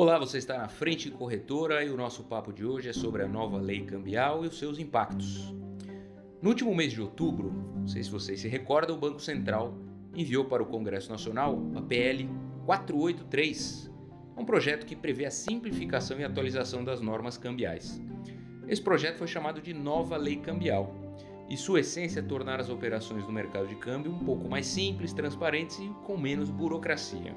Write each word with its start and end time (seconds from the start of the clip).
Olá, 0.00 0.18
você 0.18 0.38
está 0.38 0.56
na 0.56 0.66
Frente 0.66 1.10
Corretora 1.10 1.84
e 1.84 1.90
o 1.90 1.96
nosso 1.98 2.24
papo 2.24 2.54
de 2.54 2.64
hoje 2.64 2.88
é 2.88 2.92
sobre 2.94 3.22
a 3.22 3.28
nova 3.28 3.58
lei 3.58 3.82
cambial 3.84 4.42
e 4.42 4.48
os 4.48 4.58
seus 4.58 4.78
impactos. 4.78 5.54
No 6.40 6.48
último 6.48 6.74
mês 6.74 6.94
de 6.94 7.02
outubro, 7.02 7.52
não 7.76 7.86
sei 7.86 8.02
se 8.02 8.10
vocês 8.10 8.40
se 8.40 8.48
recordam, 8.48 8.96
o 8.96 8.98
Banco 8.98 9.20
Central 9.20 9.76
enviou 10.16 10.46
para 10.46 10.62
o 10.62 10.66
Congresso 10.66 11.10
Nacional 11.10 11.60
a 11.76 11.82
PL 11.82 12.26
483, 12.64 13.92
um 14.38 14.44
projeto 14.46 14.86
que 14.86 14.96
prevê 14.96 15.26
a 15.26 15.30
simplificação 15.30 16.18
e 16.18 16.24
atualização 16.24 16.82
das 16.82 17.02
normas 17.02 17.36
cambiais. 17.36 18.00
Esse 18.66 18.80
projeto 18.80 19.18
foi 19.18 19.28
chamado 19.28 19.60
de 19.60 19.74
Nova 19.74 20.16
Lei 20.16 20.36
Cambial 20.36 20.94
e 21.46 21.58
sua 21.58 21.80
essência 21.80 22.20
é 22.20 22.22
tornar 22.22 22.58
as 22.58 22.70
operações 22.70 23.26
no 23.26 23.32
mercado 23.34 23.68
de 23.68 23.74
câmbio 23.74 24.10
um 24.10 24.24
pouco 24.24 24.48
mais 24.48 24.66
simples, 24.66 25.12
transparentes 25.12 25.78
e 25.78 25.90
com 26.06 26.16
menos 26.16 26.48
burocracia. 26.48 27.36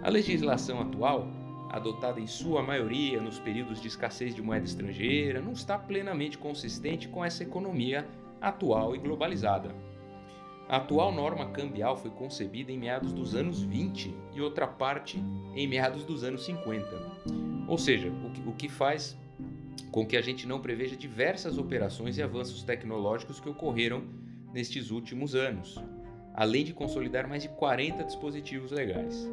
A 0.00 0.08
legislação 0.08 0.80
atual 0.80 1.41
adotada 1.72 2.20
em 2.20 2.26
sua 2.26 2.62
maioria 2.62 3.18
nos 3.18 3.38
períodos 3.38 3.80
de 3.80 3.88
escassez 3.88 4.34
de 4.34 4.42
moeda 4.42 4.66
estrangeira, 4.66 5.40
não 5.40 5.52
está 5.52 5.78
plenamente 5.78 6.36
consistente 6.36 7.08
com 7.08 7.24
essa 7.24 7.42
economia 7.42 8.06
atual 8.40 8.94
e 8.94 8.98
globalizada. 8.98 9.74
A 10.68 10.76
atual 10.76 11.10
norma 11.10 11.50
cambial 11.50 11.96
foi 11.96 12.10
concebida 12.10 12.70
em 12.70 12.78
meados 12.78 13.12
dos 13.12 13.34
anos 13.34 13.62
20 13.62 14.14
e 14.34 14.40
outra 14.40 14.66
parte 14.66 15.18
em 15.54 15.66
meados 15.66 16.04
dos 16.04 16.22
anos 16.22 16.44
50. 16.44 16.88
Ou 17.66 17.78
seja, 17.78 18.12
o 18.46 18.52
que, 18.52 18.68
faz 18.68 19.16
com 19.90 20.06
que 20.06 20.16
a 20.16 20.22
gente 20.22 20.46
não 20.46 20.60
preveja 20.60 20.94
diversas 20.94 21.56
operações 21.56 22.18
e 22.18 22.22
avanços 22.22 22.62
tecnológicos 22.62 23.40
que 23.40 23.48
ocorreram 23.48 24.04
nestes 24.52 24.90
últimos 24.90 25.34
anos, 25.34 25.78
além 26.34 26.64
de 26.64 26.74
consolidar 26.74 27.28
mais 27.28 27.42
de 27.42 27.48
40 27.48 28.04
dispositivos 28.04 28.70
legais. 28.70 29.28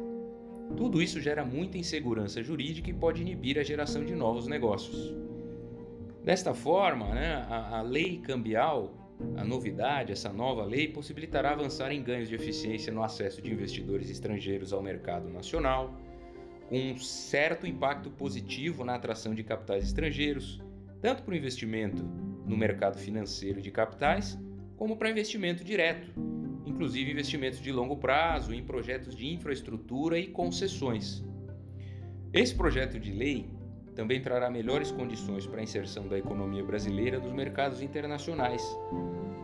Tudo 0.76 1.02
isso 1.02 1.20
gera 1.20 1.44
muita 1.44 1.78
insegurança 1.78 2.42
jurídica 2.42 2.90
e 2.90 2.94
pode 2.94 3.22
inibir 3.22 3.58
a 3.58 3.62
geração 3.62 4.04
de 4.04 4.14
novos 4.14 4.46
negócios. 4.46 5.14
Desta 6.24 6.54
forma, 6.54 7.14
né, 7.14 7.46
a, 7.48 7.78
a 7.78 7.82
lei 7.82 8.18
cambial, 8.18 8.94
a 9.36 9.44
novidade, 9.44 10.12
essa 10.12 10.32
nova 10.32 10.64
lei, 10.64 10.88
possibilitará 10.88 11.52
avançar 11.52 11.92
em 11.92 12.02
ganhos 12.02 12.28
de 12.28 12.34
eficiência 12.34 12.92
no 12.92 13.02
acesso 13.02 13.42
de 13.42 13.52
investidores 13.52 14.10
estrangeiros 14.10 14.72
ao 14.72 14.82
mercado 14.82 15.28
nacional, 15.28 15.94
com 16.68 16.78
um 16.78 16.98
certo 16.98 17.66
impacto 17.66 18.10
positivo 18.10 18.84
na 18.84 18.94
atração 18.94 19.34
de 19.34 19.42
capitais 19.42 19.84
estrangeiros, 19.84 20.60
tanto 21.00 21.22
para 21.22 21.32
o 21.32 21.36
investimento 21.36 22.02
no 22.46 22.56
mercado 22.56 22.98
financeiro 22.98 23.60
de 23.60 23.70
capitais, 23.70 24.38
como 24.76 24.96
para 24.96 25.10
investimento 25.10 25.64
direto, 25.64 26.10
inclusive 26.66 27.10
investimentos 27.10 27.60
de 27.60 27.72
longo 27.72 27.96
prazo 27.96 28.54
em 28.54 28.62
projetos 28.62 29.14
de 29.14 29.26
infraestrutura 29.26 30.18
e 30.18 30.26
concessões. 30.26 31.24
Esse 32.32 32.54
projeto 32.54 32.98
de 32.98 33.10
lei 33.10 33.48
também 33.94 34.20
trará 34.20 34.48
melhores 34.48 34.90
condições 34.90 35.46
para 35.46 35.60
a 35.60 35.62
inserção 35.62 36.06
da 36.06 36.18
economia 36.18 36.64
brasileira 36.64 37.18
nos 37.18 37.32
mercados 37.32 37.82
internacionais, 37.82 38.62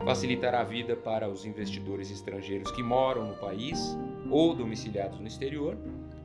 facilitará 0.05 0.61
a 0.61 0.64
vida 0.64 0.94
para 0.94 1.28
os 1.28 1.44
investidores 1.44 2.11
estrangeiros 2.11 2.70
que 2.70 2.83
moram 2.83 3.27
no 3.27 3.34
país 3.34 3.98
ou 4.31 4.55
domiciliados 4.55 5.19
no 5.19 5.27
exterior, 5.27 5.77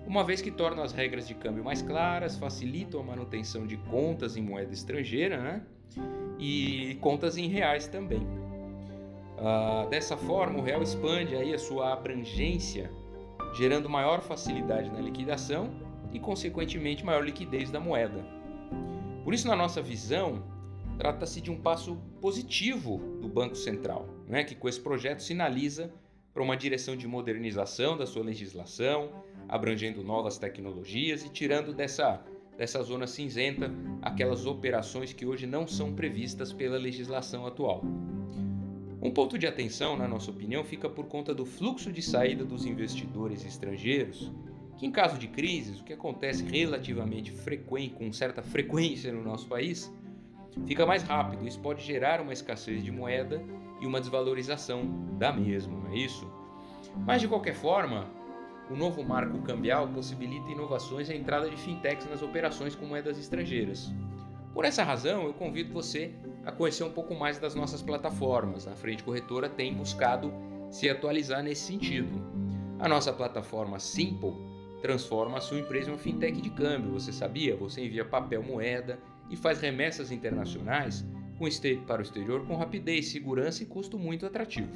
uma 0.05 0.23
vez 0.23 0.41
que 0.41 0.51
torna 0.51 0.83
as 0.83 0.91
regras 0.91 1.27
de 1.27 1.33
câmbio 1.33 1.63
mais 1.63 1.81
claras, 1.81 2.35
facilitam 2.35 2.99
a 2.99 3.03
manutenção 3.03 3.65
de 3.65 3.77
contas 3.77 4.35
em 4.35 4.41
moeda 4.41 4.73
estrangeira 4.73 5.37
né? 5.37 5.61
e 6.37 6.97
contas 7.01 7.37
em 7.37 7.47
reais 7.47 7.87
também. 7.87 8.27
Uh, 9.37 9.89
dessa 9.89 10.15
forma, 10.15 10.59
o 10.59 10.61
real 10.61 10.81
expande 10.83 11.35
aí 11.35 11.53
a 11.53 11.59
sua 11.59 11.93
abrangência, 11.93 12.91
gerando 13.55 13.89
maior 13.89 14.21
facilidade 14.21 14.89
na 14.89 14.99
liquidação 14.99 15.71
e, 16.13 16.19
consequentemente, 16.19 17.03
maior 17.03 17.23
liquidez 17.23 17.71
da 17.71 17.79
moeda. 17.79 18.23
Por 19.23 19.33
isso, 19.33 19.47
na 19.47 19.55
nossa 19.55 19.81
visão, 19.81 20.43
trata-se 20.97 21.41
de 21.41 21.49
um 21.49 21.57
passo 21.57 21.97
positivo 22.19 22.99
do 23.19 23.27
Banco 23.27 23.55
Central, 23.55 24.07
né, 24.27 24.43
que 24.43 24.53
com 24.53 24.69
esse 24.69 24.79
projeto 24.79 25.23
sinaliza 25.23 25.91
para 26.33 26.43
uma 26.43 26.55
direção 26.55 26.95
de 26.95 27.07
modernização 27.07 27.97
da 27.97 28.05
sua 28.05 28.23
legislação, 28.23 29.09
abrangendo 29.49 30.03
novas 30.03 30.37
tecnologias 30.37 31.25
e 31.25 31.29
tirando 31.29 31.73
dessa, 31.73 32.23
dessa 32.57 32.81
zona 32.83 33.07
cinzenta 33.07 33.71
aquelas 34.01 34.45
operações 34.45 35.11
que 35.11 35.25
hoje 35.25 35.45
não 35.45 35.67
são 35.67 35.93
previstas 35.93 36.53
pela 36.53 36.77
legislação 36.77 37.45
atual. 37.45 37.83
Um 39.01 39.09
ponto 39.09 39.35
de 39.35 39.47
atenção, 39.47 39.97
na 39.97 40.07
nossa 40.07 40.29
opinião, 40.29 40.63
fica 40.63 40.87
por 40.87 41.07
conta 41.07 41.33
do 41.33 41.43
fluxo 41.43 41.91
de 41.91 42.03
saída 42.03 42.45
dos 42.45 42.67
investidores 42.67 43.43
estrangeiros, 43.43 44.31
que 44.77 44.85
em 44.85 44.91
caso 44.91 45.17
de 45.17 45.27
crises, 45.27 45.79
o 45.79 45.83
que 45.83 45.93
acontece 45.93 46.43
relativamente 46.43 47.31
frequente, 47.31 47.95
com 47.95 48.13
certa 48.13 48.43
frequência 48.43 49.11
no 49.11 49.23
nosso 49.23 49.47
país, 49.47 49.91
fica 50.67 50.85
mais 50.85 51.01
rápido. 51.01 51.47
Isso 51.47 51.59
pode 51.59 51.83
gerar 51.83 52.21
uma 52.21 52.31
escassez 52.31 52.83
de 52.83 52.91
moeda 52.91 53.43
e 53.81 53.87
uma 53.87 53.99
desvalorização 53.99 54.85
da 55.17 55.33
mesma, 55.33 55.75
não 55.79 55.91
é 55.91 55.97
isso? 55.97 56.31
Mas 56.97 57.21
de 57.21 57.27
qualquer 57.27 57.55
forma, 57.55 58.07
o 58.69 58.75
novo 58.75 59.03
marco 59.03 59.41
cambial 59.41 59.87
possibilita 59.87 60.51
inovações 60.51 61.09
e 61.09 61.13
a 61.13 61.15
entrada 61.15 61.49
de 61.49 61.57
fintechs 61.57 62.07
nas 62.07 62.21
operações 62.21 62.75
com 62.75 62.85
moedas 62.85 63.17
estrangeiras. 63.17 63.91
Por 64.53 64.63
essa 64.63 64.83
razão, 64.83 65.23
eu 65.23 65.33
convido 65.33 65.73
você 65.73 66.13
a 66.45 66.51
conhecer 66.51 66.83
um 66.83 66.91
pouco 66.91 67.15
mais 67.15 67.37
das 67.37 67.55
nossas 67.55 67.81
plataformas. 67.81 68.67
A 68.67 68.75
Frente 68.75 69.03
Corretora 69.03 69.49
tem 69.49 69.73
buscado 69.73 70.33
se 70.69 70.89
atualizar 70.89 71.43
nesse 71.43 71.63
sentido. 71.63 72.21
A 72.79 72.87
nossa 72.87 73.13
plataforma 73.13 73.79
Simple 73.79 74.33
transforma 74.81 75.37
a 75.37 75.41
sua 75.41 75.59
empresa 75.59 75.89
em 75.89 75.93
uma 75.93 75.99
fintech 75.99 76.41
de 76.41 76.49
câmbio. 76.49 76.91
Você 76.91 77.11
sabia? 77.11 77.55
Você 77.55 77.85
envia 77.85 78.03
papel 78.03 78.41
moeda 78.41 78.99
e 79.29 79.35
faz 79.35 79.61
remessas 79.61 80.11
internacionais 80.11 81.05
para 81.87 81.99
o 81.99 82.03
exterior 82.03 82.45
com 82.45 82.55
rapidez, 82.55 83.07
segurança 83.07 83.63
e 83.63 83.65
custo 83.65 83.97
muito 83.97 84.27
atrativo. 84.27 84.69